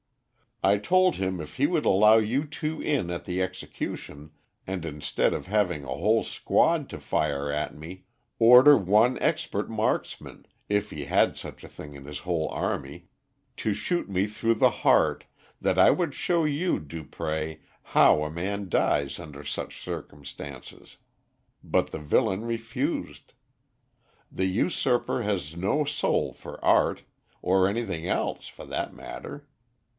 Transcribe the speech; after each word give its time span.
I 0.63 0.77
told 0.77 1.15
him 1.15 1.39
if 1.41 1.55
he 1.55 1.65
would 1.65 1.85
allow 1.85 2.17
you 2.17 2.43
two 2.45 2.81
in 2.81 3.09
at 3.09 3.25
the 3.25 3.41
execution, 3.41 4.31
and 4.65 4.85
instead 4.85 5.33
of 5.33 5.45
having 5.47 5.83
a 5.83 5.87
whole 5.87 6.23
squad 6.23 6.89
to 6.89 6.99
fire 6.99 7.51
at 7.51 7.75
me, 7.75 8.05
order 8.37 8.77
one 8.77 9.17
expert 9.19 9.69
marksman, 9.69 10.45
if 10.69 10.89
he 10.91 11.05
had 11.05 11.37
such 11.37 11.63
a 11.63 11.67
thing 11.69 11.93
in 11.95 12.05
his 12.05 12.19
whole 12.19 12.47
army, 12.49 13.09
to 13.57 13.73
shoot 13.73 14.09
me 14.09 14.25
through 14.27 14.55
the 14.55 14.69
heart, 14.69 15.25
that 15.59 15.77
I 15.79 15.89
would 15.91 16.13
show 16.13 16.45
you, 16.45 16.79
Dupré, 16.79 17.59
how 17.81 18.23
a 18.23 18.31
man 18.31 18.69
dies 18.69 19.19
under 19.19 19.43
such 19.43 19.83
circumstances, 19.83 20.97
but 21.63 21.91
the 21.91 21.99
villain 21.99 22.45
refused. 22.45 23.33
The 24.31 24.45
usurper 24.45 25.21
has 25.23 25.55
no 25.55 25.85
soul 25.85 26.33
for 26.33 26.63
art, 26.63 27.03
or 27.41 27.67
anything 27.67 28.07
else, 28.07 28.47
for 28.47 28.65
that 28.65 28.93
matter. 28.95 29.47